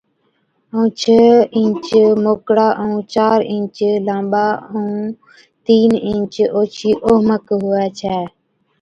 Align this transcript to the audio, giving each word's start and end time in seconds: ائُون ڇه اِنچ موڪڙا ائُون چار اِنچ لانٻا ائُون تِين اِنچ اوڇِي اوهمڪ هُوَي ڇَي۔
ائُون 0.71 0.85
ڇه 0.99 1.19
اِنچ 1.57 1.85
موڪڙا 2.23 2.67
ائُون 2.83 2.99
چار 3.13 3.37
اِنچ 3.51 3.75
لانٻا 4.05 4.47
ائُون 4.69 4.93
تِين 5.65 5.91
اِنچ 6.09 6.33
اوڇِي 6.55 6.91
اوهمڪ 7.05 7.45
هُوَي 7.61 7.85
ڇَي۔ 7.99 8.17